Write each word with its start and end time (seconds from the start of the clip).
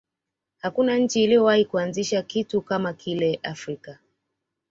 hakuna 0.57 0.97
nchi 0.97 1.23
iliyowahi 1.23 1.65
kuanzisha 1.65 2.21
kitu 2.21 2.61
kama 2.61 2.93
kile 2.93 3.39
afrika 3.43 3.99